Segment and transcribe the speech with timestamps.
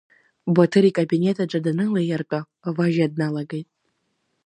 [0.55, 2.39] Баҭыр икабинет аҿы данылаиртәа,
[2.75, 3.67] Важьа дналагеит.